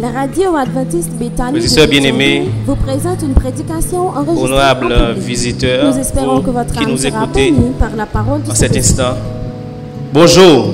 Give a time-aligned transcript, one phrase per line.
[0.00, 5.98] La radio adventiste de sœurs bien-aimés, vous présente une prédication enregistrée honorables en visiteurs, Nous
[5.98, 9.16] espérons que votre qui nous écoutez par la parole en cet instant.
[10.12, 10.68] Bonjour.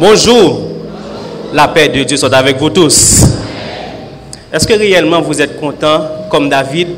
[0.00, 0.62] Bonjour.
[1.52, 3.22] La paix de Dieu soit avec vous tous.
[4.50, 6.88] Est-ce que réellement vous êtes content, comme David,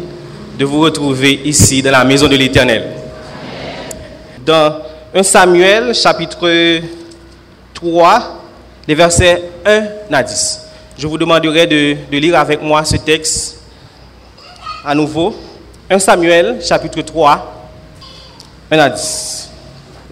[0.57, 2.85] de vous retrouver ici dans la maison de l'Éternel?
[4.46, 4.77] Dans
[5.12, 6.80] 1 Samuel, chapitre
[7.75, 8.23] 3,
[8.87, 10.64] les versets 1 à 10.
[10.96, 13.58] Je vous demanderai de, lire avec moi ce texte
[14.85, 15.35] à nouveau.
[15.90, 17.68] 1 Samuel, chapitre 3,
[18.71, 19.50] 1 à 10.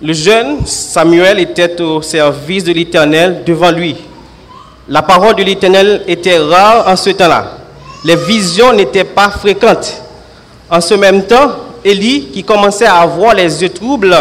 [0.02, 3.96] Le jeune Samuel était au service de l'Éternel devant lui.
[4.88, 7.58] La parole de l'Éternel était rare en ce temps-là.
[8.04, 10.02] Les visions n'étaient pas fréquentes.
[10.68, 11.52] En ce même temps,
[11.84, 14.16] Élie, qui commençait à avoir les yeux troubles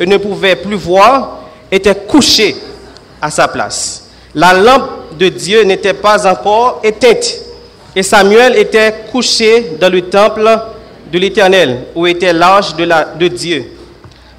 [0.00, 1.40] et ne pouvait plus voir,
[1.70, 2.56] était couché
[3.20, 4.04] à sa place.
[4.34, 7.40] La lampe de Dieu n'était pas encore éteinte.
[7.94, 10.48] Et Samuel était couché dans le temple
[11.12, 13.64] de l'Éternel, où était l'arche de, la- Dieu.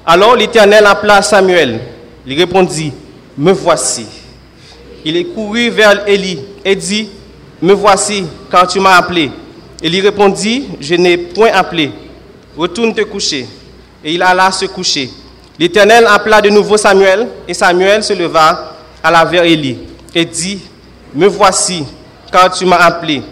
[0.06, 1.80] Alors l'Éternel appela Samuel.
[2.26, 2.92] Il répondit,
[3.36, 4.06] Me voici.
[5.04, 7.08] Il est couru vers Élie et dit,
[7.62, 9.30] Me voici quand tu m'as appelé.
[9.82, 11.90] Élie répondit, Je n'ai point appelé.
[12.56, 13.46] Retourne te coucher.
[14.04, 15.10] Et il alla se coucher.
[15.58, 19.78] L'Éternel appela de nouveau Samuel, et Samuel se leva, alla vers Élie,
[20.14, 20.60] et dit,
[21.14, 21.84] Me voici
[22.32, 23.22] quand tu m'as appelé.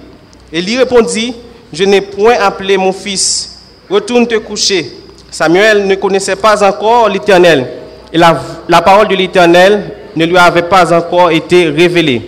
[0.53, 1.35] Élie répondit,
[1.73, 3.59] Je n'ai point appelé mon fils.
[3.89, 4.93] Retourne te coucher.
[5.31, 7.67] Samuel ne connaissait pas encore l'Éternel.
[8.13, 12.23] Et la, parole de l'Éternel ne lui avait pas encore été révélée.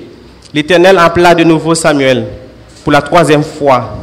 [0.53, 2.27] L'Éternel appela de nouveau Samuel
[2.83, 3.97] pour la troisième fois.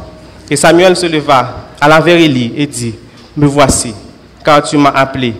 [0.50, 2.94] Et Samuel se leva, alla vers Élie et dit,
[3.36, 3.94] Me voici,
[4.44, 5.34] car tu m'as appelé.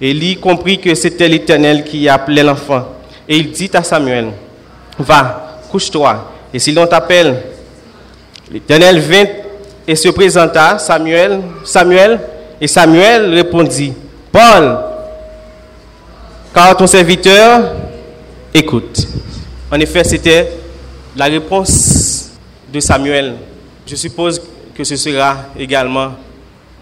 [0.00, 2.86] Élie comprit que c'était l'Éternel qui appelait l'enfant.
[3.28, 4.30] Et il dit à Samuel,
[4.98, 6.30] Va, couche-toi.
[6.52, 7.42] Et si l'on t'appelle,
[8.52, 9.24] L'Éternel vint
[9.88, 12.20] et se présenta, Samuel, Samuel,
[12.60, 13.94] et Samuel répondit,
[14.30, 14.78] Paul,
[16.54, 17.72] car ton serviteur
[18.52, 19.08] écoute.
[19.70, 20.52] En effet, c'était
[21.16, 22.30] la réponse
[22.70, 23.36] de Samuel.
[23.86, 24.42] Je suppose
[24.74, 26.12] que ce sera également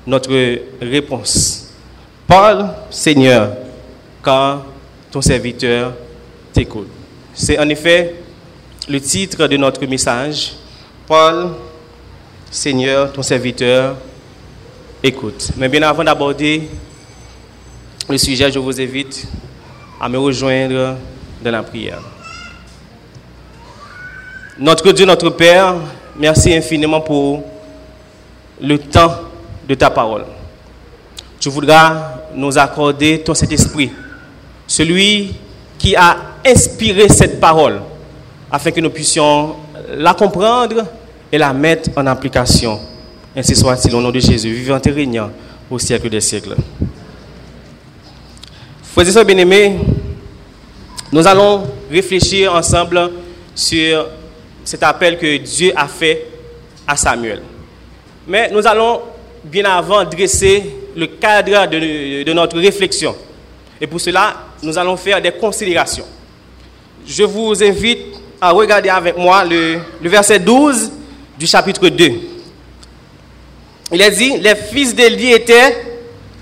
[0.04, 1.68] notre réponse.
[2.26, 3.52] Paul, Seigneur,
[4.24, 4.64] car
[5.08, 5.92] ton serviteur
[6.52, 6.99] t'écoute.
[7.42, 8.16] C'est en effet
[8.86, 10.52] le titre de notre message.
[11.06, 11.52] Paul,
[12.50, 13.96] Seigneur, ton serviteur,
[15.02, 15.48] écoute.
[15.56, 16.68] Mais bien avant d'aborder
[18.10, 19.26] le sujet, je vous invite
[19.98, 20.96] à me rejoindre
[21.42, 22.02] dans la prière.
[24.58, 25.76] Notre Dieu, notre Père,
[26.18, 27.42] merci infiniment pour
[28.60, 29.14] le temps
[29.66, 30.26] de ta parole.
[31.40, 33.90] Tu voudras nous accorder ton Saint-Esprit,
[34.66, 35.32] celui
[35.78, 37.80] qui a inspiré cette parole,
[38.50, 39.56] afin que nous puissions
[39.96, 40.84] la comprendre
[41.32, 42.80] et la mettre en application.
[43.36, 45.30] Ainsi soit-il au nom de Jésus, vivant et régnant
[45.70, 46.56] au siècle des siècles.
[48.82, 49.76] Frères et sœurs bien-aimés,
[51.12, 53.10] nous allons réfléchir ensemble
[53.54, 54.06] sur
[54.64, 56.26] cet appel que Dieu a fait
[56.86, 57.42] à Samuel.
[58.26, 59.00] Mais nous allons
[59.44, 63.14] bien avant dresser le cadre de, de notre réflexion.
[63.80, 66.04] Et pour cela, nous allons faire des considérations.
[67.06, 67.98] Je vous invite
[68.40, 70.90] à regarder avec moi le, verset 12
[71.38, 72.12] du chapitre 2.
[73.92, 75.76] Il est dit, les fils d'Élie étaient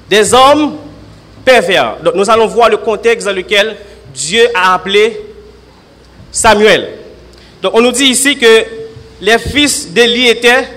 [0.08, 0.76] des hommes
[1.44, 1.96] pervers.
[2.02, 3.76] Donc nous allons voir le contexte dans lequel
[4.14, 5.20] Dieu a appelé
[6.30, 6.90] Samuel.
[7.62, 8.64] Donc on nous dit ici que
[9.20, 10.68] les fils d'Élie étaient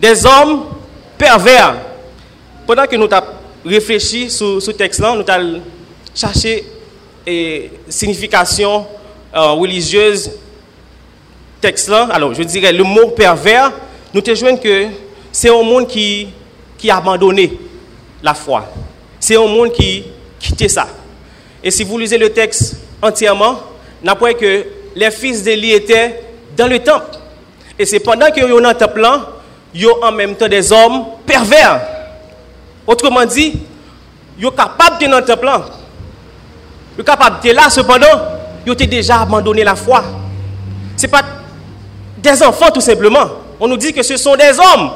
[0.00, 0.64] des hommes
[1.18, 1.76] pervers.
[2.66, 3.26] Pendant que nous avons
[3.64, 5.60] réfléchi sur ce texte-là, nous avons
[6.14, 6.64] cherché
[7.26, 8.86] et signification
[9.34, 10.30] euh, religieuse
[11.60, 12.08] texte là.
[12.12, 13.72] Alors, je dirais le mot pervers,
[14.12, 14.86] nous te joignons que
[15.32, 16.28] c'est un monde qui,
[16.76, 17.58] qui a abandonné
[18.22, 18.70] la foi.
[19.18, 20.04] C'est un monde qui
[20.38, 20.86] quittait ça.
[21.62, 23.58] Et si vous lisez le texte entièrement,
[24.02, 26.22] n'apprenez que les fils d'Élie étaient
[26.56, 27.16] dans le temple.
[27.78, 29.28] Et c'est pendant qu'ils sont dans le temple là,
[29.74, 31.80] ils sont en même temps des hommes pervers.
[32.86, 33.54] Autrement dit,
[34.38, 35.48] ils sont capables de dans le temple.
[36.96, 38.06] Ils sont capables de là, cependant,
[38.64, 40.04] ils ont déjà abandonné la foi.
[40.96, 41.22] Ce n'est pas
[42.18, 43.28] des enfants tout simplement.
[43.58, 44.90] On nous dit que ce sont des hommes.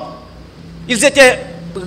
[0.88, 1.38] Ils étaient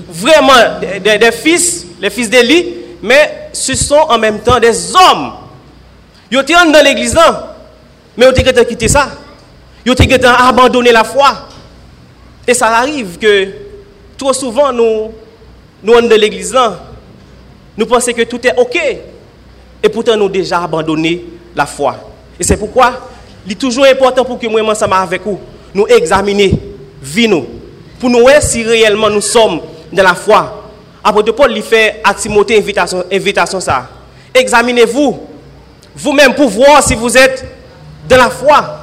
[0.10, 5.34] vraiment des, fils, les fils d'Élie, mais ce sont en même temps des hommes.
[6.30, 7.18] Ils étaient dans l'église
[8.18, 9.10] mais ils ont quitté ça.
[9.86, 9.96] Ils ont
[10.38, 11.48] abandonné la foi.
[12.48, 13.48] Et ça arrive que
[14.18, 15.12] trop souvent nous,
[15.82, 16.56] nous dans l'église
[17.78, 18.78] nous pensons que tout est OK.
[19.84, 21.24] Et pourtant nous déjà abandonné
[21.56, 21.96] la foi.
[22.40, 23.10] Et c'est pourquoi
[23.46, 25.40] il est toujours important pour que moi, ensemble avec vous,
[25.74, 26.54] nous examiner
[27.02, 27.46] vie nous,
[28.00, 29.62] pour nous voir si réellement nous sommes
[29.92, 30.70] dans la foi.
[31.04, 33.90] Apôtre Paul lui fait à Timothée invitation, invitation ça.
[34.34, 35.20] Examinez-vous
[35.96, 37.44] vous-même pour voir si vous êtes
[38.08, 38.78] dans la foi.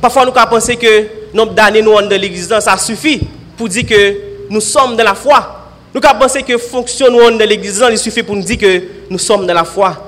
[0.00, 3.20] Parfois, nous pensé que nombre d'années nous dans l'église, ça suffit
[3.56, 4.16] pour dire que
[4.48, 5.64] nous sommes dans la foi.
[5.92, 9.46] Nous pensé que fonction nous dans l'église, il suffit pour nous dire que nous sommes
[9.46, 10.05] dans la foi.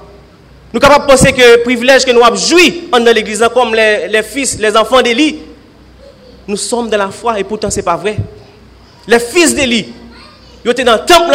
[0.72, 3.74] Nous sommes capables de penser que le privilège que nous avons joui dans l'église, comme
[3.74, 5.38] les, les, fils, les enfants d'Élie,
[6.46, 8.16] nous sommes dans la foi et pourtant ce n'est pas vrai.
[9.06, 9.88] Les fils d'Élie,
[10.62, 11.34] ils étaient dans le temple,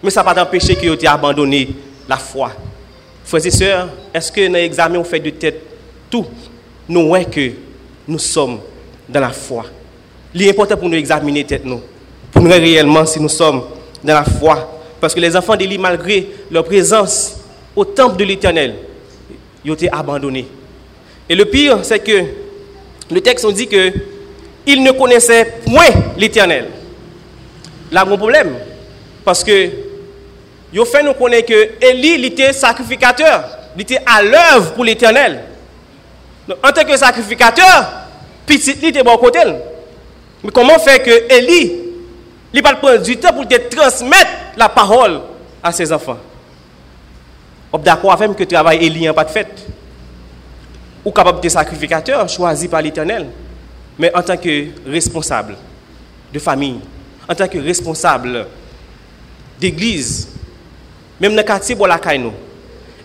[0.00, 1.68] mais ça n'a pas empêché qu'ils aient abandonné
[2.08, 2.52] la foi.
[3.24, 5.60] Frères et sœurs, est-ce que dans l'examen, on fait de tête
[6.08, 6.26] tout?
[6.88, 7.50] Nous voyons que
[8.06, 8.60] nous sommes
[9.08, 9.64] dans la foi.
[10.32, 11.80] Il est important pour nous examiner tête nous,
[12.30, 13.64] pour nous réellement si nous sommes
[14.04, 14.80] dans la foi.
[15.00, 17.38] Parce que les enfants d'Élie, malgré leur présence
[17.76, 18.74] au temple de l'Éternel,
[19.64, 20.46] ils ont été abandonnés.
[21.28, 22.24] Et le pire, c'est que
[23.10, 23.92] le texte nous dit que
[24.66, 26.68] ils ne connaissaient point l'Éternel.
[27.92, 28.54] Là, un problème.
[29.24, 29.70] Parce que
[30.72, 33.44] ils fait nous connaître que Élie était sacrificateur,
[33.76, 35.44] il était à l'œuvre pour l'Éternel.
[36.62, 37.86] En tant que sacrificateur,
[38.44, 39.38] petit il était bon côté.
[40.42, 41.72] Mais comment faire que Élie,
[42.52, 45.20] il pas prendre du temps pour transmettre la parole
[45.62, 46.18] à ses enfants?
[47.74, 49.48] On est d'accord avec que le travail Élie n'a pas de fait.
[51.04, 53.26] Ou capable de sacrificateur choisi par l'Éternel,
[53.98, 55.56] mais en tant que responsable
[56.32, 56.78] de famille,
[57.28, 58.46] en tant que responsable
[59.58, 60.28] d'église,
[61.20, 62.00] même dans le quartier la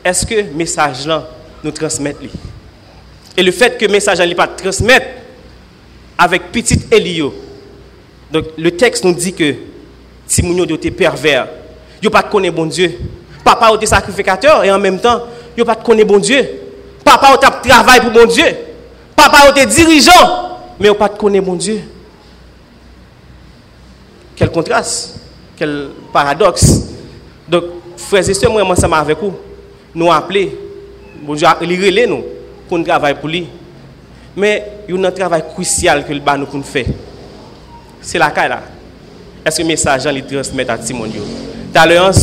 [0.06, 1.27] est-ce que le message là
[1.63, 2.16] nous transmet
[3.36, 5.07] Et le fait que le message n'est pas transmettre
[6.16, 7.33] avec petit Elio.
[8.31, 9.56] Donc le texte nous dit que
[10.27, 11.48] Timounio était pervers.
[12.04, 13.00] Il n'a pas connaître bon Dieu.
[13.49, 15.23] Papa était sacrificateur et en même temps,
[15.57, 16.47] n'a pas connaître bon Dieu.
[17.03, 18.45] Papa était travail pour bon Dieu.
[19.15, 21.81] Papa était dirigeant, mais n'a pas connaître bon Dieu.
[24.35, 25.15] Quel contraste,
[25.57, 26.89] quel paradoxe.
[27.47, 27.63] Donc,
[27.97, 29.33] frères et sœurs, moi, ensemble avec vous,
[29.95, 30.55] nous appeler,
[31.23, 32.23] bon Dieu, il nous
[32.67, 33.47] pour nous travailler pour lui.
[34.37, 36.85] Mais il y a un travail crucial que le bas nous faire.
[37.99, 38.61] C'est la cas là.
[39.43, 41.23] Est-ce que le message il transmet à Timonio
[41.73, 42.13] Tout à l'heure,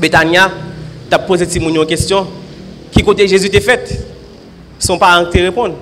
[0.00, 0.50] Betania,
[1.08, 2.26] tu as posé une question.
[2.90, 4.06] Qui côté Jésus t'a fait?
[4.78, 5.74] Son parent te répond.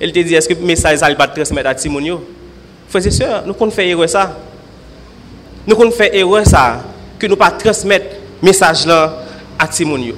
[0.00, 2.24] Elle te dit, est-ce que le message il va transmettre à Timonio
[2.88, 4.36] Frères et sœurs, nous pouvons faire erreur ça.
[5.66, 6.82] Nous pouvons faire erreur ça,
[7.18, 9.14] que nous pas transmettre le message là
[9.58, 10.14] à Timonio.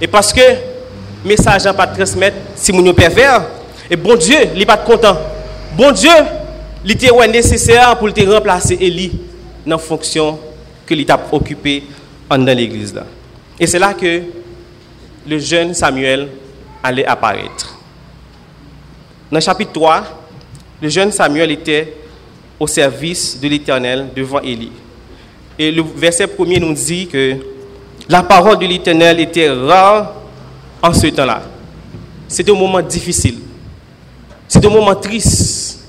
[0.00, 3.44] Et parce que le message n'a pas transmettre Timonio pervers,
[3.90, 5.16] et bon Dieu, il n'est pas content.
[5.76, 6.10] Bon Dieu,
[6.84, 9.12] il était nécessaire pour te remplacer Élie
[9.66, 10.38] dans la fonction
[10.86, 11.18] que il a
[12.30, 12.94] dans l'église.
[13.58, 14.22] Et c'est là que
[15.26, 16.28] le jeune Samuel
[16.82, 17.78] allait apparaître.
[19.30, 20.04] Dans le chapitre 3,
[20.82, 21.94] le jeune Samuel était
[22.58, 24.72] au service de l'Éternel devant Élie.
[25.58, 27.36] Et le verset premier nous dit que
[28.08, 30.12] la parole de l'Éternel était rare
[30.82, 31.42] en ce temps-là.
[32.28, 33.38] C'était un moment difficile.
[34.48, 35.80] C'était un moment triste.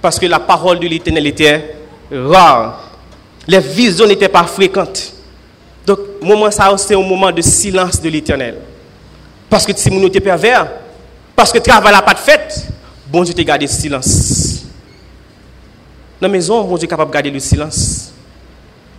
[0.00, 1.74] Parce que la parole de l'Éternel était
[2.10, 2.92] rare.
[3.46, 5.12] Les visions n'étaient pas fréquentes.
[5.88, 8.56] Donc, moment ça, c'est un moment de silence de l'Éternel.
[9.48, 10.70] Parce que si nous pervers,
[11.34, 12.66] parce que travail n'a pas de fait,
[13.06, 14.66] bon Dieu t'a gardé le silence.
[16.20, 18.12] Dans la maison, bon Dieu est capable de garder le silence.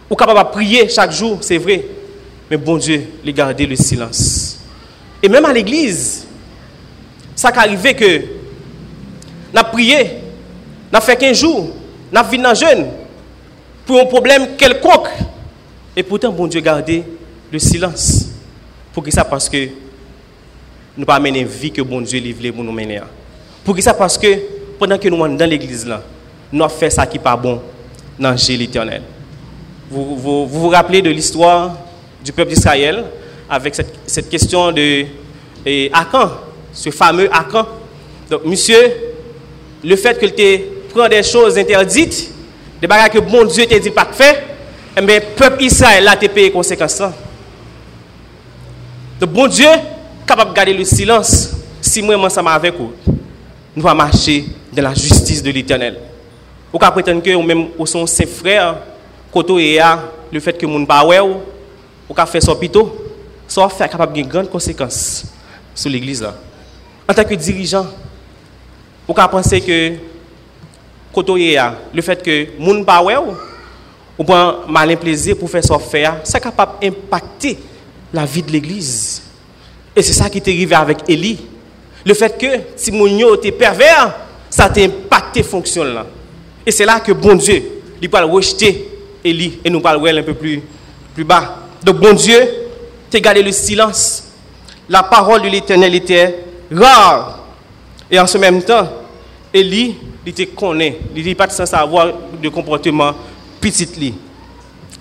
[0.10, 1.86] Ou capable de prier chaque jour, c'est vrai.
[2.50, 4.58] Mais bon Dieu, il garder le silence.
[5.22, 6.25] Et même à l'église,
[7.36, 8.24] ça qui arrivé que
[9.53, 10.13] n'a prié,
[10.91, 11.69] n'a fait 15 jours,
[12.12, 12.88] n'a vu dans jeune
[13.86, 15.10] pour un problème quelconque.
[16.00, 17.03] Et pourtant, bon Dieu gardé
[17.51, 18.27] le silence.
[18.94, 19.68] Pour que ça parce que
[20.96, 23.01] nous pas mener vie que bon Dieu livre pour nous mener.
[23.65, 24.27] Pour que ça parce que
[24.79, 26.01] pendant que nous sommes dans l'église là,
[26.53, 27.60] nous avons fait ça qui n'est pas bon
[28.18, 29.01] dans l'éternel.
[29.91, 31.75] Vous, vous, vous, rappelez de l'histoire
[32.24, 33.03] du peuple d'Israël
[33.50, 35.03] avec cette, question de
[35.91, 36.29] Akan,
[36.72, 37.65] ce fameux Akan.
[38.29, 38.94] Donc, monsieur,
[39.84, 40.60] le fait qu'il te
[40.94, 42.32] prend des choses interdites,
[42.79, 44.49] des bagages que bon Dieu t'a dit pas de faire,
[45.00, 47.01] eh bien, le peuple Israël a payé les conséquences.
[49.20, 49.70] Donc, bon Dieu,
[50.27, 51.51] capable de garder le silence,
[51.82, 52.94] si moi, ensemble avec vous,
[53.75, 55.98] nous allons marcher dans la justice de l'éternel.
[56.74, 58.77] Ou qu'à prétendre que même ou son ses frères,
[59.32, 59.79] Koto et
[60.32, 61.38] le fait que moun pas ou
[62.10, 63.13] ou faire son pito,
[63.48, 65.25] ça fait capable de grandes conséquences
[65.74, 66.27] sur l'église.
[67.08, 67.88] En tant que dirigeant,
[69.08, 69.94] ou ka penser que
[71.12, 71.58] Koto et
[71.94, 73.49] le fait que moun ou
[74.19, 77.57] ou prend malin plaisir pour faire son faire, c'est capable d'impacter
[78.11, 79.21] la vie de l'église.
[79.95, 81.39] Et c'est ça qui est arrivé avec Élie.
[82.05, 84.13] Le fait que Timonio était pervers,
[84.49, 86.05] ça a impacté fonction là.
[86.65, 87.63] Et c'est là que bon Dieu,
[88.01, 88.89] il va rejeter
[89.23, 90.61] Élie et nous parler un peu plus,
[91.15, 91.55] plus bas.
[91.81, 92.39] Donc bon Dieu,
[93.09, 94.25] t'as gardé le silence.
[94.89, 97.39] La parole de l'Éternel était rare.
[98.11, 98.88] Et en ce même temps,
[99.53, 99.95] Élie,
[100.25, 102.11] il était connaît, il n'était pas sans avoir
[102.41, 103.13] de comportement
[103.59, 104.15] petit lit.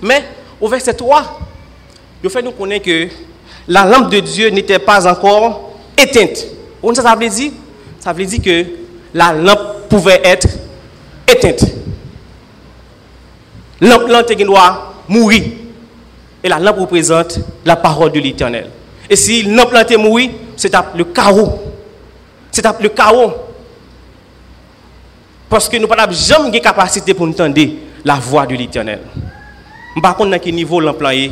[0.02, 0.24] Mais
[0.60, 1.40] au verset 3,
[2.22, 3.08] il fait nous connaître que
[3.68, 6.46] la lampe de Dieu n'était pas encore éteinte.
[6.82, 7.52] Vous ça veut dire
[8.00, 8.66] Ça veut dire que
[9.14, 10.48] la lampe pouvait être
[11.26, 11.64] éteinte.
[13.80, 15.44] Lampe lampe doit mourir.
[16.42, 18.70] Et la lampe représente la parole de l'éternel.
[19.10, 21.58] Et si la lampe est mourir, c'est le chaos.
[22.50, 23.32] C'est le chaos.
[25.48, 27.54] Parce que nous n'avons jamais de capacité pour entendre
[28.08, 29.00] la voix de l'éternel.
[30.02, 31.30] Par contre, à quel niveau l'employé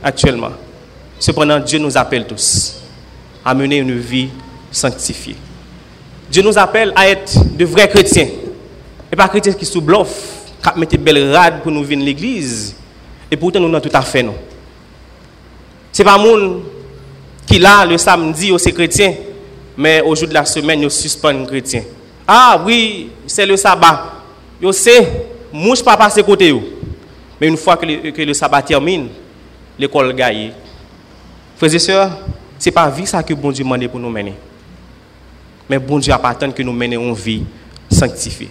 [0.00, 0.52] actuellement.
[1.18, 2.76] Cependant, Dieu nous appelle tous
[3.44, 4.28] à mener une vie
[4.70, 5.34] sanctifiée.
[6.30, 8.28] Dieu nous appelle à être de vrais chrétiens.
[9.10, 12.76] Et pas chrétiens qui sous bluff, qui mettent belle rade pour nous venir l'église.
[13.28, 14.36] Et pourtant, nous n'avons tout à fait non.
[15.90, 16.62] Ce n'est pas monde
[17.44, 19.14] qui là le samedi, c'est chrétien,
[19.76, 21.82] mais au jour de la semaine, nous suspend chrétien.
[22.28, 24.12] Ah oui, c'est le sabbat.
[24.62, 26.52] Je sais, mouche pas passer côté.
[27.40, 29.08] Mais une fois que le, que le sabbat termine,
[29.78, 30.52] l'école gagne.
[31.56, 32.10] Frères et sœurs,
[32.58, 34.34] ce n'est pas vie ça que bon Dieu demande pour nous mener.
[35.70, 37.42] Mais bon Dieu pas que nous menions une vie
[37.90, 38.50] sanctifiée.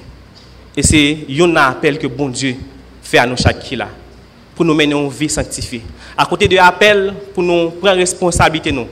[0.75, 2.55] Et c'est un appel que bon Dieu
[3.01, 3.89] fait à nous chaque là.
[4.55, 5.81] Pour nous mener une vie sanctifiée.
[6.17, 8.87] À côté de l'appel, pour nous prendre responsabilité nous,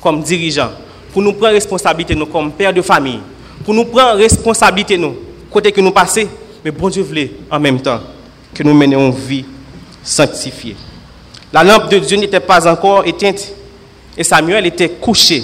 [0.00, 0.70] comme dirigeants,
[1.12, 3.20] pour nous prendre responsabilité nous comme père de famille,
[3.64, 5.16] pour nous prendre responsabilité nous,
[5.50, 6.26] côté que nous passons,
[6.64, 8.00] mais bon Dieu voulait en même temps
[8.54, 9.44] que nous menions une vie
[10.02, 10.76] sanctifiée.
[11.52, 13.52] La lampe de Dieu n'était pas encore éteinte
[14.16, 15.42] et Samuel était couché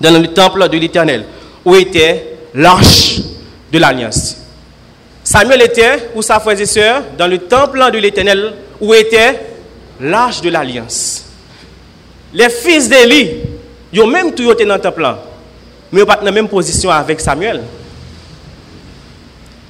[0.00, 1.24] dans le temple de l'Éternel
[1.64, 3.20] où était l'arche
[3.72, 4.36] de l'alliance.
[5.24, 9.38] Samuel était, ou sa frères et sœurs, dans le temple de l'Éternel où était
[10.00, 11.24] l'arche de l'alliance.
[12.34, 13.30] Les fils d'Élie,
[13.92, 15.06] ils ont même tout été dans le temple,
[15.92, 17.62] mais ils pas dans la même position avec Samuel.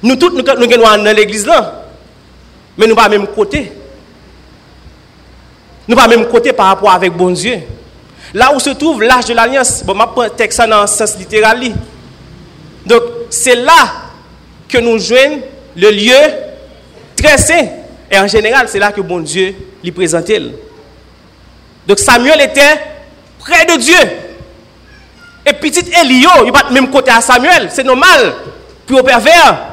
[0.03, 1.85] Nous tous, nous sommes dans l'église là,
[2.77, 3.71] mais nous pas même côté.
[5.87, 7.61] Nous pas même côté par rapport avec bon Dieu.
[8.33, 11.61] Là où se trouve l'âge de l'alliance, bon, je texte dans le sens littéral.
[12.85, 13.93] Donc, c'est là
[14.67, 15.41] que nous jouons
[15.75, 16.13] le lieu
[17.15, 17.67] très saint.
[18.11, 20.41] Et en général, c'est là que bon Dieu lui présentait.
[21.87, 22.79] Donc, Samuel était
[23.39, 23.95] près de Dieu.
[25.45, 27.69] Et petit Elio, il va même côté à Samuel.
[27.71, 28.33] C'est normal.
[28.85, 29.72] Puis au pervers.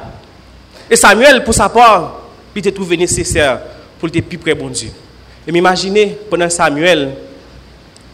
[0.90, 2.20] Et Samuel, pour sa part,
[2.54, 3.60] il était trouvé nécessaire
[3.98, 4.90] pour être plus près de bon Dieu.
[5.46, 7.12] Et m'imaginez, pendant Samuel,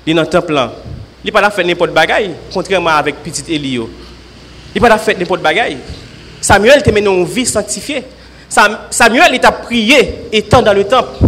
[0.06, 0.54] il est dans le temple,
[1.24, 3.88] il n'a pas fait n'importe bagaille, contrairement avec petit Elio.
[4.74, 5.78] Il n'a pas fait n'importe bagaille.
[6.40, 8.04] Samuel était mené une vie sanctifiée.
[8.90, 11.18] Samuel il a prié étant dans le temple.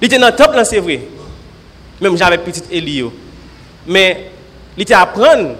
[0.00, 1.00] Il était dans le temple, c'est vrai.
[2.00, 3.12] Même j'avais petit Elio.
[3.86, 4.30] Mais
[4.76, 5.54] il était apprendre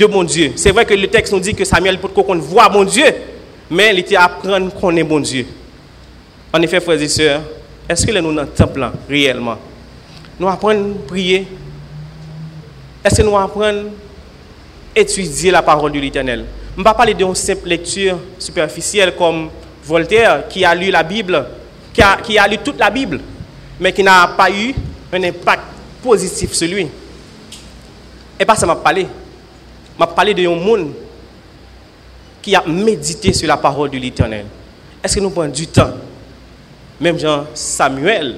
[0.00, 0.52] de mon Dieu.
[0.56, 3.04] C'est vrai que le texte nous dit que Samuel peut qu'on voit mon Dieu,
[3.70, 5.46] mais il était à apprendre qu'on est mon Dieu.
[6.52, 7.42] En effet, frères et sœurs,
[7.88, 9.56] est-ce que nous dans le temple réellement
[10.38, 11.46] Nous apprenons à prier?
[13.04, 13.90] Est-ce que nous apprenons
[14.96, 16.44] à étudier la parole de l'Éternel?
[16.72, 19.50] Je ne vais pas parler d'une simple lecture superficielle comme
[19.84, 21.44] Voltaire qui a lu la Bible,
[21.92, 23.20] qui a, qui a lu toute la Bible,
[23.78, 24.74] mais qui n'a pas eu
[25.12, 25.62] un impact
[26.02, 26.86] positif sur lui.
[28.38, 29.06] Et pas ça m'a parlé.
[30.00, 30.92] M'a parlé de un monde
[32.40, 34.46] qui a médité sur la parole de l'Éternel.
[35.04, 35.90] Est-ce que nous prenons du temps?
[36.98, 38.36] Même Jean Samuel,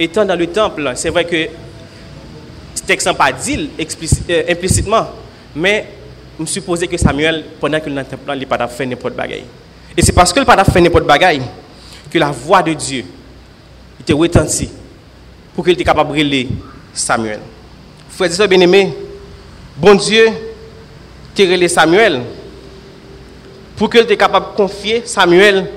[0.00, 1.48] étant dans le temple, c'est vrai que
[2.74, 3.68] ce texte n'a pas dit
[4.30, 5.08] euh, implicitement,
[5.54, 5.88] mais
[6.40, 9.26] je suppose que Samuel, pendant qu'il dans le temple, il n'a pas fait n'importe quoi.
[9.28, 13.04] Et c'est parce qu'il n'a pas fait n'importe quoi que la voix de Dieu
[14.00, 14.70] était retentie
[15.54, 16.48] pour qu'il était capable de brûler
[16.94, 17.40] Samuel.
[18.08, 18.94] Frères et bien aimé,
[19.76, 20.47] bon Dieu,
[21.38, 22.22] tiré Samuel
[23.76, 25.70] pour qu'il était capable de confier Samuel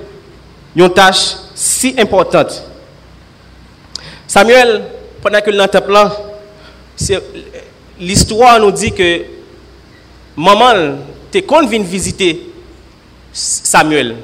[0.74, 2.64] une tâche si importante.
[4.26, 4.82] Samuel,
[5.22, 5.96] pendant que le temple,
[8.00, 9.22] l'histoire nous dit que
[10.36, 10.96] maman
[11.32, 12.40] était vient visiter
[13.32, 14.16] Samuel.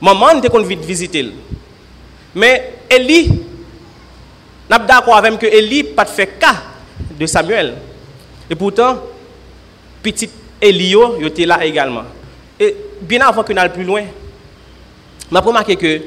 [0.00, 1.30] Maman était vient visiter.
[2.34, 3.30] Mais Élie,
[4.68, 6.56] n'a pas d'accord avec que Élie pas fait cas
[7.16, 7.74] de Samuel.
[8.50, 8.96] Et pourtant,
[10.60, 12.04] petit Elio était là également.
[12.58, 14.02] Et bien avant que nous plus loin,
[15.30, 16.00] je remarqué que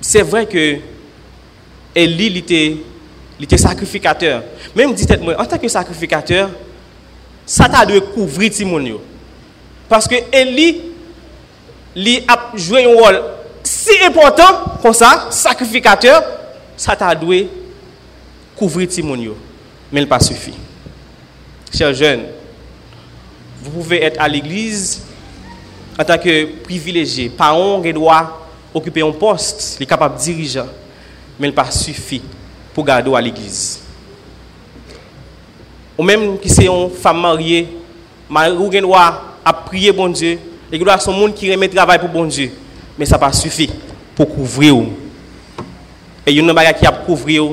[0.00, 0.78] c'est vrai que
[1.94, 2.76] Élie était
[3.38, 4.42] il était sacrificateur.
[4.74, 6.50] Même dit moi, en tant que sacrificateur,
[7.44, 9.00] ça t'a dû couvrir Timon.
[9.88, 10.80] Parce que Élie,
[11.96, 13.20] il a joué un rôle
[13.64, 16.22] si important comme ça, sacrificateur,
[16.76, 17.46] ça t'a dû
[18.56, 19.16] couvrir Timon.
[19.90, 20.52] Mais il n'a pas suffi.
[21.74, 22.22] Chers jeunes,
[23.62, 25.02] vous pouvez être à l'église
[25.98, 30.62] en tant que privilégié, pas on doit occuper un poste, il est capable de diriger,
[31.38, 32.22] mais il pas suffi
[32.74, 33.80] pour garder à l'église.
[35.96, 37.68] Ou même qui c'est une femme mariée,
[38.70, 40.38] qui doit à prier bon Dieu,
[40.72, 42.50] et doit son monde qui remet travail pour bon Dieu,
[42.98, 43.70] mais ça pas suffi
[44.16, 44.74] pour couvrir.
[46.26, 47.44] Et une chose qui a couvrir,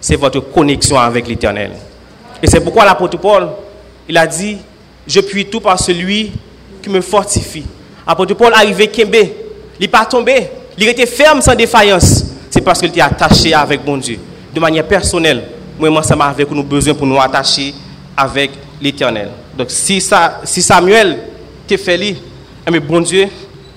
[0.00, 1.72] c'est votre connexion avec l'éternel.
[2.42, 3.48] Et c'est pourquoi l'apôtre Paul,
[4.08, 4.58] il a dit,
[5.08, 6.30] je puis tout par celui
[6.82, 7.64] qui me fortifie.
[8.06, 12.24] L'apôtre Paul arrivé Kembe, il n'est pas tombé, il était ferme sans défaillance.
[12.50, 14.18] C'est parce qu'il était attaché avec bon Dieu.
[14.54, 15.44] De manière personnelle,
[15.78, 17.74] moi, m'a avec nous besoin pour nous attacher
[18.16, 18.50] avec
[18.80, 19.30] l'éternel.
[19.56, 21.18] Donc, si, Samuel
[21.66, 22.16] t'a fait lui,
[22.66, 23.28] eh bien, bon Dieu,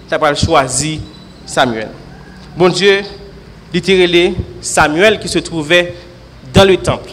[0.08, 1.02] tu as choisi
[1.46, 1.90] Samuel.
[2.58, 3.02] Bon Dieu,
[3.74, 5.94] littéralement, Samuel qui se trouvait
[6.54, 7.12] dans le temple.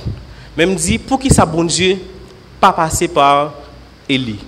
[0.56, 1.98] Même dit, pour qui ça, bon Dieu,
[2.60, 3.52] pas passer par
[4.08, 4.38] Élie.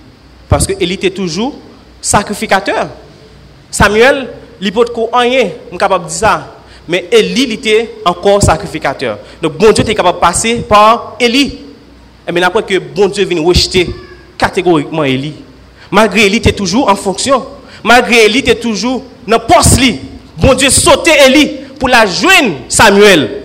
[0.49, 1.55] Parce que Élie était toujours
[2.01, 2.89] sacrificateur.
[3.69, 4.27] Samuel,
[4.59, 6.55] il peut rien, je suis capable de dire ça.
[6.87, 9.19] Mais Élie, il était encore sacrificateur.
[9.41, 11.59] Donc, bon Dieu était capable de passer par Élie.
[12.27, 13.89] Et bien après que bon Dieu vient rejeter
[14.37, 15.35] catégoriquement Élie.
[15.89, 17.45] Malgré Élie était toujours en fonction.
[17.83, 19.79] Malgré Élie était toujours dans le poste.
[20.37, 23.41] Bon Dieu sautait Élie pour la joindre Samuel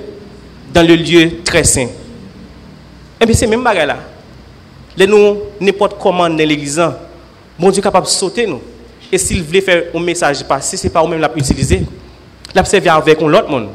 [0.72, 1.88] dans le lieu très saint.
[3.20, 3.96] Et bien c'est même bagarre là.
[4.96, 6.94] Le nou nepot koman nan l'eglizan,
[7.58, 8.62] bon Diyo kapap sote nou.
[9.12, 11.82] E sil vle fè ou mesaj pase, se pa ou men l'ap utilize.
[12.56, 13.68] L'ap se vya avèk ou l'ot moun.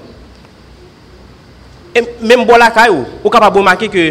[1.94, 4.06] E menm bo la bon kay ou, ou kapap bo make ke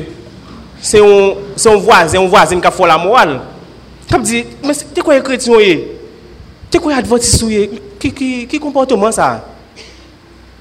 [0.80, 3.40] se yon vwazen, yon vwazen kap fò la moral.
[4.10, 5.76] Kap di, men te kwenye kretyon ye?
[6.70, 7.66] Te kwenye advotis ou ye?
[8.00, 9.40] Ki, ki, ki komporteman sa?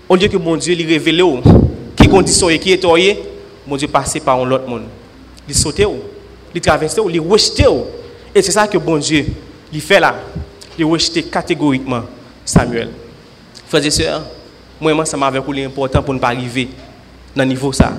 [0.10, 1.58] Ou liye ke bon Diyo li revele ou,
[1.94, 3.14] ki kondisyon ye, ki eto ye,
[3.70, 4.90] bon Diyo pase pa ou l'ot moun.
[5.46, 6.09] Li sote ou.
[6.54, 7.86] Il traversé ou, il rejeté ou.
[8.34, 9.26] Et c'est ça que bon Dieu
[9.72, 10.16] il fait là.
[10.78, 12.04] Il rejeté catégoriquement
[12.46, 12.90] Samuel.
[13.68, 14.24] Frères et sœurs,
[14.80, 16.70] moi, moi ça m'avait coulé important pour ne pas arriver
[17.36, 17.92] dans le niveau ça.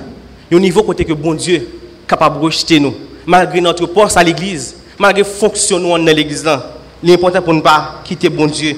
[0.51, 2.95] Il y a un niveau côté que bon Dieu est capable de rejeter nous,
[3.27, 6.45] malgré notre poste à l'église, malgré le fonctionnement dans l'église.
[6.45, 6.75] là.
[7.03, 8.77] Il est important pour ne pas quitter bon Dieu,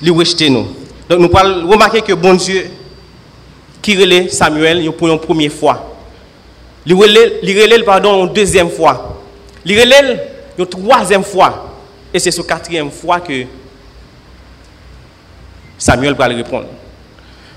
[0.00, 0.66] lui rejeter nous.
[1.08, 2.70] Donc nous pouvons remarquer que bon Dieu,
[3.82, 5.95] qui relève Samuel il pour une première fois,
[6.86, 9.20] il relève, il pardon, une deuxième fois,
[9.64, 10.20] il relève
[10.56, 11.74] une troisième fois,
[12.14, 13.44] et c'est sur quatrième fois que
[15.76, 16.68] Samuel va le répondre.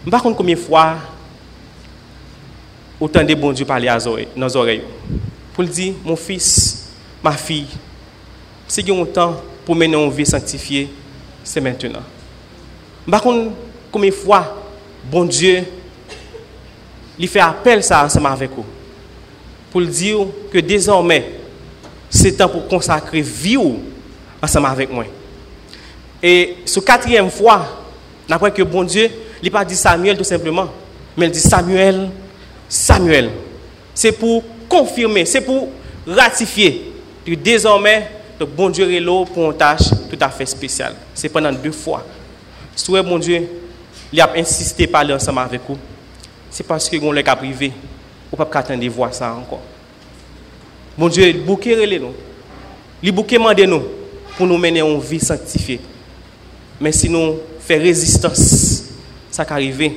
[0.09, 0.95] Par contre, combien de fois
[2.99, 4.83] autant de bon Dieu parler à nos oreilles- nos oreilles
[5.53, 6.87] pour lui dire mon fils,
[7.23, 7.67] ma fille,
[8.67, 10.89] si vous avez temps pour mener une vie sanctifiée,
[11.43, 12.01] c'est maintenant.
[13.09, 13.51] Par contre,
[13.91, 14.55] combien de fois
[15.09, 15.63] bon Dieu
[17.17, 18.65] lui fait appel ça ensemble avec vous
[19.71, 20.19] pour dire
[20.51, 21.39] que désormais
[22.09, 23.57] c'est temps pour consacrer vie
[24.41, 25.05] ensemble avec moi.
[26.21, 27.85] Et ce quatrième fois,
[28.29, 29.09] après que bon Dieu,
[29.41, 30.67] il n'a pas dit Samuel tout simplement,
[31.15, 32.09] mais il dit Samuel,
[32.67, 33.29] Samuel.
[33.93, 35.69] C'est pour confirmer, c'est pour
[36.07, 36.91] ratifier
[37.25, 40.95] que désormais, le bon Dieu est là pour une tâche tout à fait spéciale.
[41.13, 42.05] C'est pendant deux fois.
[42.75, 43.47] Si bon Dieu,
[44.11, 45.77] il a insisté à parler ensemble avec vous,
[46.49, 47.71] c'est parce que vous cas privé,
[48.37, 49.61] pouvez pas attendre de voir ça encore.
[50.97, 52.13] Bon Dieu, il bouquet relé nous.
[53.01, 53.83] Il bouquet mandé nous
[54.37, 55.79] pour nous mener une vie sanctifiée.
[56.79, 58.83] Mais si nous faisons résistance,
[59.31, 59.91] ça qui arrive,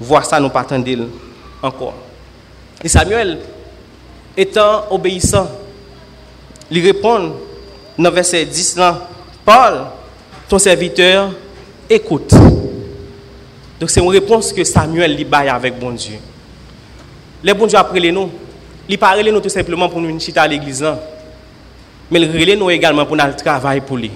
[0.00, 1.08] voir ça, nous pas attendre
[1.62, 1.94] encore.
[2.82, 3.38] Et Samuel,
[4.36, 5.48] étant obéissant,
[6.70, 7.32] il répond
[7.98, 9.08] dans verset 10 là,
[9.44, 9.86] Paul,
[10.48, 11.32] ton serviteur,
[11.88, 12.32] écoute.
[13.80, 16.18] Donc c'est une réponse que Samuel lui avec bon Dieu.
[17.46, 18.28] Les bon Dieu après les nous,
[18.88, 20.98] il parle nous tout simplement pour nous chiter à l'église là.
[22.10, 24.10] Mais il relève nous également pour nous travailler pour lui.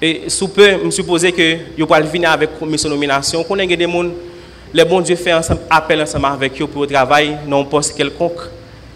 [0.00, 3.42] Et sous peu, je suppose que vous pouvez venir avec une nomination.
[3.42, 4.04] Qu'on des gens,
[4.72, 5.32] les bon Dieu fait
[5.68, 8.38] appel ensemble avec eux pour travailler dans un poste quelconque.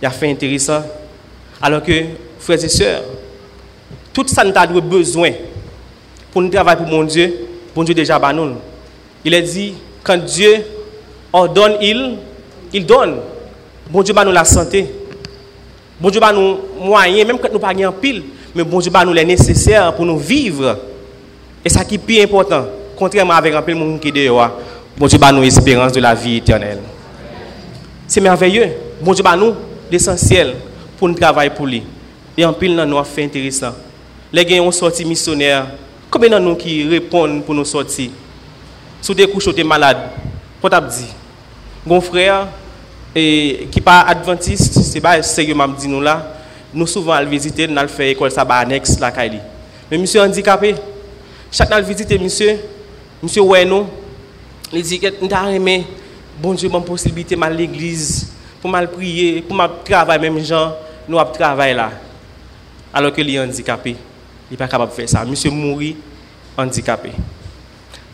[0.01, 0.85] Il a fait intéressant.
[1.61, 2.05] Alors que,
[2.39, 3.03] frères et sœurs,
[4.12, 5.33] tout ça nous a besoin
[6.31, 7.35] pour nous travailler pour mon Dieu.
[7.75, 8.55] Bon Dieu déjà bah nous.
[9.25, 10.65] Il a dit, quand Dieu
[11.33, 12.19] ordonne, il,
[12.72, 13.16] il donne.
[13.90, 14.87] Bon Dieu bah nous la santé.
[16.00, 18.22] Bon Dieu bah nous moyens, même quand nous pas en pile,
[18.55, 20.79] mais bon Dieu bah nous les nécessaires pour nous vivre.
[21.64, 22.64] Et ça qui est plus important,
[22.96, 24.50] contrairement avec un peu de monde qui est dehors,
[24.96, 26.81] bon Dieu nous espérance de la vie éternelle.
[28.07, 28.68] C'est merveilleux.
[29.00, 29.55] Bon Dieu, nous,
[29.90, 30.55] l'essentiel
[30.98, 31.83] pour nous travailler pour lui.
[32.37, 33.72] Et en pile, nous avons fait intéressant.
[34.33, 35.66] Les gens ont sorti missionnaire.
[36.11, 38.11] Combien de nous qui répondent pour nous sortir?
[39.00, 39.98] Si vous couches, vous malade.
[40.61, 41.07] Pour dit.
[41.87, 42.49] Mon frère,
[43.14, 46.35] et, qui pas adventiste, c'est pas sérieux, m'a dit nous là.
[46.75, 49.38] Nous souvent à visiter, nous allons faire école ça annexe la Kaili.
[49.90, 50.75] Mais monsieur handicapé,
[51.51, 52.59] chaque fois visiter monsieur,
[53.22, 53.87] monsieur ouais nous,
[54.72, 55.85] il dit que nous avons
[56.42, 60.75] bon Dieu, bonne possibilité à l'église, pour mal prier, pour mal travailler même gens,
[61.09, 61.92] nous avons travaillé là.
[62.92, 63.96] Alors que est handicapé, il
[64.51, 65.25] n'est pas capable de faire ça.
[65.25, 65.96] Monsieur mourit
[66.59, 67.12] handicapé.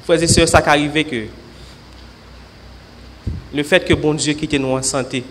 [0.05, 1.27] Frères et sœurs, ça arrive que
[3.55, 5.23] le fait que bon Dieu quitte nous en santé,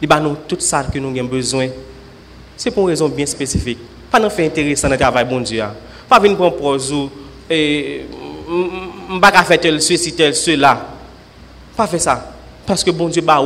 [0.00, 1.68] il va nous tout ça que nous avons besoin.
[2.56, 3.78] C'est pour une raison bien spécifique.
[4.10, 5.62] Pas nous faire intéressant dans le travail bon Dieu.
[6.08, 7.10] Pas venir prendre pour vous
[7.48, 8.02] et
[9.20, 10.86] pas faire tel ceci, tel cela.
[11.76, 12.32] Pas faire ça.
[12.66, 13.40] Parce que bon Dieu, bah,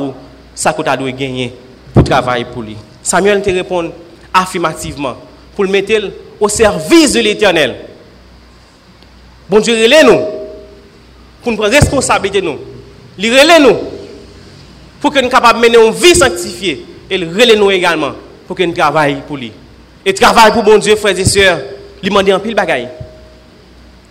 [0.54, 1.52] ça que tu doit gagner
[1.94, 2.76] pour travailler pour lui.
[3.02, 3.92] Samuel te répond
[4.32, 5.16] affirmativement
[5.54, 6.10] pour le mettre
[6.40, 7.76] au service de l'éternel.
[9.48, 10.20] Bon Dieu, relève nous
[11.42, 12.58] pour nous prendre responsabilité nous.
[13.18, 13.95] Il relève nous
[15.06, 16.84] pour que nous capables de mener une vie sanctifiée.
[17.08, 18.10] Et relève nous également
[18.44, 19.52] pour que nous travaillions pour lui.
[20.04, 21.60] Et travail pour bon Dieu, frères et sœurs,
[22.02, 22.88] il demande en pile bagaille.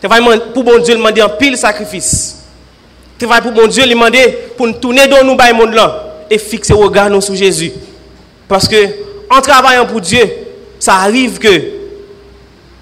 [0.01, 2.45] Travail pour bon Dieu, il demande en pile sacrifice.
[3.19, 4.15] Travail pour bon Dieu, il demande
[4.55, 7.73] pour nous tourner dans nous, monde là, et fixer le regard nous sur Jésus.
[8.47, 8.77] Parce que
[9.29, 10.21] en travaillant pour Dieu,
[10.79, 11.61] ça arrive que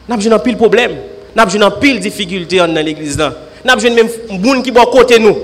[0.07, 0.97] nous avons pile problème,
[1.35, 3.17] nous avons pile difficulté dans l'église.
[3.17, 5.37] Nous avons même des gens qui sont à côté de nous,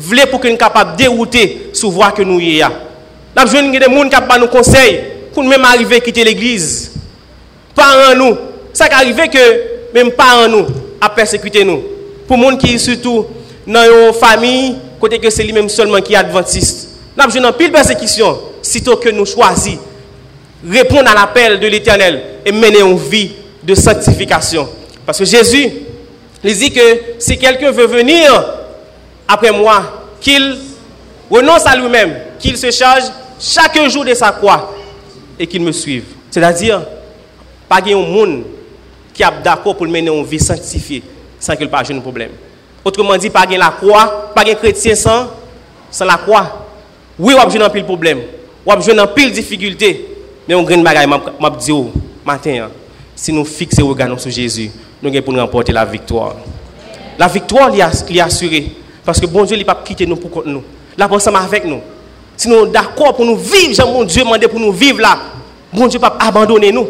[0.00, 2.68] voulez pour que nous de dérouter sur voie que nous y a.
[2.68, 5.00] Nous avons des gens qui nous conseillent
[5.32, 6.92] pour nous même arriver à quitter l'église.
[7.74, 8.36] Parents nous,
[8.72, 10.66] ça arrive que même parents nous
[11.00, 11.82] a persécuté nous.
[12.26, 13.26] Pour les gens qui surtout
[13.66, 16.88] dans une famille, côté que c'est lui-même seulement qui est adventiste.
[17.16, 19.78] Nous avons pile persécution, sitôt que nous choisissons
[20.66, 23.32] répondre à l'appel de l'Éternel et mener une vie
[23.62, 24.68] de sanctification.
[25.06, 25.70] Parce que Jésus,
[26.44, 26.80] il dit que
[27.18, 28.28] si quelqu'un veut venir
[29.28, 29.82] après moi,
[30.20, 30.56] qu'il
[31.30, 33.04] renonce à lui-même, qu'il se charge
[33.38, 34.74] chaque jour de sa croix
[35.38, 36.04] et qu'il me suive.
[36.30, 36.82] C'est-à-dire,
[37.68, 38.44] pas de monde
[39.12, 41.02] qui est d'accord pour mener une vie sanctifiée
[41.38, 42.30] sans qu'il pas de problème.
[42.84, 45.28] Autrement dit, pas de la croix, pas de chrétien sans,
[45.90, 46.66] sans la croix.
[47.18, 48.20] Oui, on a un pile problème.
[48.64, 50.06] On a un pile difficulté.
[50.48, 51.72] Mais on grain bagaille m'a dit
[52.24, 52.70] matin hein.
[53.14, 54.70] si nous fixons le regard sur Jésus,
[55.02, 56.36] nous allons pour nous remporter la victoire.
[57.18, 58.72] La victoire est assurée
[59.08, 60.62] parce que bon Dieu il pas quitter nous pour nous.
[60.98, 61.80] Là ensemble avec nous.
[62.36, 65.18] Si nous d'accord pour nous vivre, Jean mon Dieu demandé pour nous vivre là,
[65.72, 66.86] bon Dieu pas abandonner nous.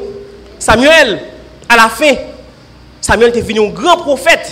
[0.59, 1.23] Samuel
[1.69, 2.13] à la fin
[3.01, 4.51] Samuel était venu un grand prophète.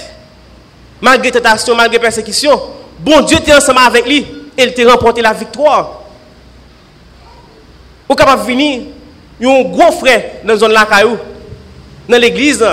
[1.01, 2.57] Malgré tentation, malgré persécution,
[3.01, 4.25] bon Dieu était ensemble avec lui
[4.57, 6.03] et il t'a remporté la victoire.
[8.09, 8.83] Ou capable de venir
[9.41, 11.17] il y a un gros frère dans la zone la caillou,
[12.09, 12.65] dans l'église.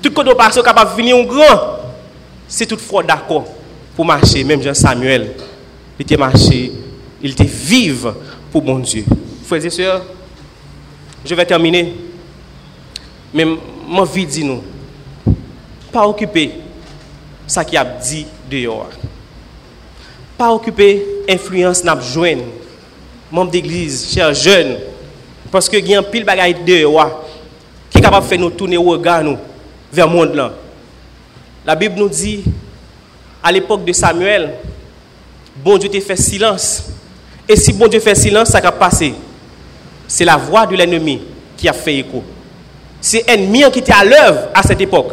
[0.00, 1.83] Tout le monde passe capable de venir un grand.
[2.56, 3.46] C'est toutefois d'accord
[3.96, 5.32] pour marcher, même Jean Samuel,
[5.98, 6.70] il était marché,
[7.20, 8.14] il était vive
[8.52, 9.04] pour mon Dieu.
[9.44, 10.04] Frères et sœurs,
[11.24, 11.92] je vais terminer.
[13.34, 13.44] Mais
[13.88, 14.62] mon vie dit nous,
[15.90, 16.52] pas occuper
[17.44, 18.90] ça qui a dit dehors.
[20.38, 22.44] Pas occuper influence n'a joindre
[23.32, 24.76] membre d'église, chers jeunes,
[25.50, 27.24] parce que il y a un pile bagaille dehors
[27.90, 29.24] qui est capable de faire nous tourner au regard
[29.92, 30.52] vers le monde.
[31.66, 32.44] La Bible nous dit
[33.42, 34.54] à l'époque de Samuel,
[35.56, 36.84] bon Dieu te fait silence.
[37.48, 39.14] Et si bon Dieu fait silence, ça va passer.
[40.06, 41.22] C'est la voix de l'ennemi
[41.56, 42.22] qui a fait écho.
[43.00, 45.12] C'est l'ennemi qui était à l'œuvre à cette époque.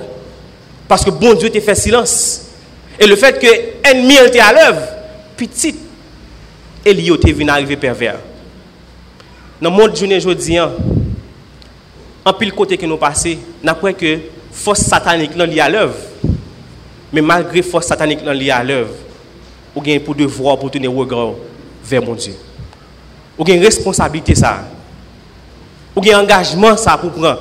[0.88, 2.48] Parce que bon Dieu te fait silence.
[3.00, 4.82] Et le fait que l'ennemi était à l'œuvre,
[5.38, 5.76] petit,
[6.86, 8.18] et lié te venu arriver pervers.
[9.62, 14.20] Dans le monde journée aujourd'hui, en pile côté que nous passons, n'après que
[14.52, 15.96] force satanique là liée à l'œuvre.
[17.14, 18.94] Mais malgré force satanique liée à l'œuvre,
[19.76, 21.32] vous avez pour devoir pour tourner regard
[21.84, 22.34] vers mon Dieu.
[23.40, 24.64] Avez une responsabilité ça.
[25.96, 27.40] Avez un engagement ça pour prendre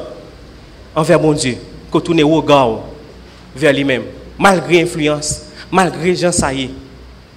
[0.94, 1.56] envers mon Dieu,
[1.90, 2.80] pour tourner regard
[3.54, 4.04] vers lui-même,
[4.38, 6.50] malgré influence, malgré gens ça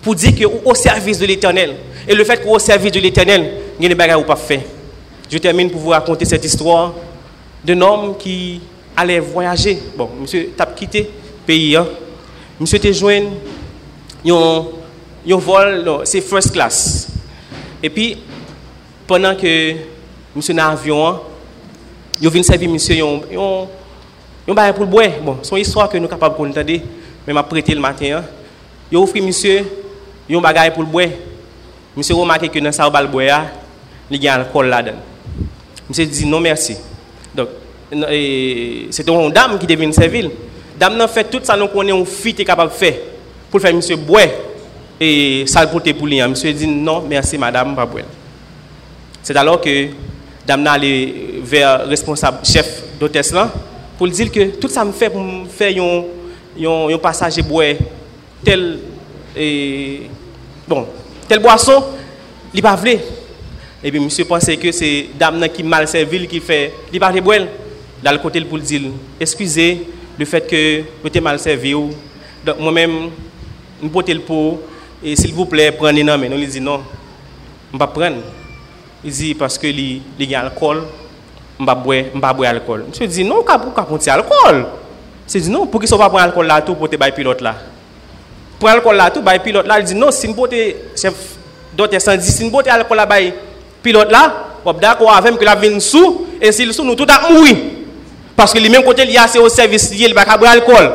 [0.02, 1.76] pour dire que au service de l'Éternel.
[2.08, 4.66] Et le fait qu'au service de l'Éternel, il des bagages pas fait.
[5.32, 6.94] Je termine pour vous raconter cette histoire
[7.64, 8.60] d'un homme qui
[8.96, 9.80] allait voyager.
[9.96, 11.08] Bon, monsieur t'a quitté le
[11.46, 11.76] pays.
[11.76, 11.88] Hein?
[12.60, 13.24] Monsieur te joint
[14.26, 17.08] un vol, c'est first class.
[17.82, 18.18] Et puis,
[19.08, 19.74] pendant que
[20.36, 21.20] monsieur dans l'avion, hein,
[22.22, 23.68] il vient servir monsieur un
[24.48, 25.10] un pour le boire.
[25.24, 26.80] Bon, c'est une histoire que nous sommes capables de
[27.26, 28.22] mais m'a prêté le matin.
[28.92, 29.02] Il hein.
[29.02, 29.66] offre monsieur
[30.30, 31.08] un bagage pour le boire.
[31.96, 33.46] Monsieur remarqué que dans sa balboya,
[34.12, 34.98] il y a alcool là-dedans.
[35.90, 36.76] Monsieur dit non merci.
[37.34, 37.50] Donc,
[37.92, 40.30] c'est une dame qui devient servir.
[40.84, 42.96] Dame n'a fait tout ça, nous une fille qui est capable de faire
[43.50, 44.28] pour faire monsieur boire
[45.00, 46.22] et ça pour pour lui.
[46.22, 48.04] Monsieur dit non, merci madame, pas boire.
[49.22, 49.88] C'est alors que
[50.46, 53.34] dame n'a allé vers le responsable chef d'hôtesse
[53.98, 57.76] pour lui dire que tout ça me fait pour faire un, un, passage boire
[58.44, 58.80] tel
[59.38, 60.02] et
[60.68, 60.86] bon,
[61.30, 61.82] tel boisson,
[62.54, 62.98] il pas voulu.
[63.82, 67.40] Et puis monsieur pensait que c'est dame qui mal servi qui fait, il pas boire.
[68.04, 68.82] Dans le côté pour dire
[69.18, 71.74] excusez le fait que vous êtes mal servi
[72.60, 73.10] moi-même
[73.82, 74.62] je porte le pot
[75.04, 76.82] et s'il vous plaît prenez non mais nous lui dit non.
[77.74, 78.18] On pas prendre.
[79.04, 80.84] Il dit parce que il y a alcool
[81.66, 82.86] pas boire on pas boire alcool.
[82.90, 84.66] Monsieur dit non pourquoi prendre alcool?
[85.26, 86.88] C'est dit non pour soit pas prendre alcool là tout pour
[87.42, 87.56] là.
[88.60, 91.14] Prendre alcool là tout pilote là il non si une beauté chef
[91.76, 93.08] d'autres 110 si une beauté alcool là
[93.82, 94.50] pilote là
[94.80, 97.58] d'accord avec que la sous et nous tout mourir
[98.36, 100.54] parce que les mêmes côté, il y a au service lié, il va pas boire
[100.56, 100.92] l'alcool.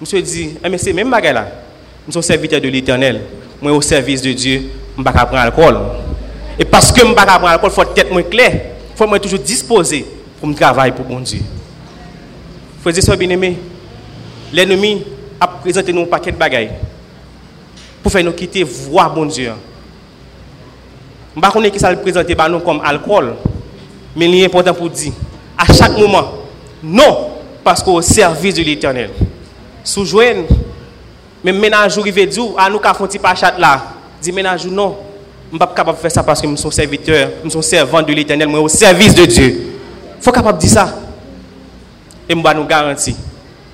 [0.00, 1.46] Monsieur dit, eh, mais c'est même bagarre là.
[2.06, 3.22] Je suis serviteur de l'éternel.
[3.60, 4.62] Moi, au service de Dieu,
[4.94, 5.78] je ne vais pas prendre l'alcool.
[6.58, 8.52] Et parce que je ne vais pas prendre l'alcool, il faut être moi clair.
[8.92, 10.04] Il faut être toujours disposé
[10.38, 11.40] pour me travailler pour bon Dieu.
[12.82, 13.56] Frères et bien aimé,
[14.52, 15.02] l'ennemi
[15.40, 16.70] a présenté nous un paquet de bagailles
[18.02, 19.52] pour faire nous quitter voir bon Dieu.
[21.34, 23.34] Je ne sais pas qui ça le présenter nous comme alcool,
[24.14, 25.12] mais il est important pour dire,
[25.56, 26.43] à chaque moment,
[26.84, 27.30] non,
[27.64, 29.10] parce qu'au service de l'éternel.
[29.82, 30.44] Sous-joigne,
[31.42, 33.82] même ménage arrivé dire, à nous qu'à font pas chat là.
[34.20, 34.96] Dit ménage non.
[35.50, 37.62] Je ne suis pas capable de faire ça parce que je suis serviteur, je suis
[37.62, 39.62] servant de l'éternel, mais au service de Dieu.
[40.18, 40.94] Il faut capable de dire ça.
[42.28, 43.14] Et je nous garantir.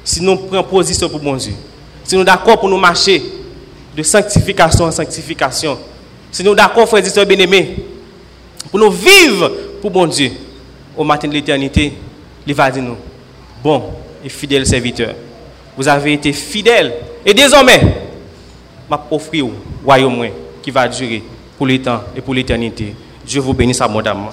[0.04, 1.52] Si nous prenons position pour bon Dieu,
[2.04, 3.22] si nous d'accord pour nous marcher
[3.96, 5.78] de sanctification en sanctification,
[6.30, 7.76] si nous d'accord, frères et sœurs bien-aimés,
[8.70, 10.30] pour nous vivre pour bon Dieu,
[10.96, 11.92] au matin de l'éternité,
[12.50, 12.96] il va dire nous,
[13.62, 13.80] bon
[14.24, 15.14] et fidèle serviteur,
[15.76, 16.92] vous avez été fidèle.
[17.24, 17.80] Et désormais,
[18.90, 19.52] m'a offrir au
[19.84, 20.26] royaume
[20.60, 21.22] qui va durer
[21.56, 22.92] pour les temps et pour l'éternité.
[23.24, 24.30] Dieu vous bénisse abondamment.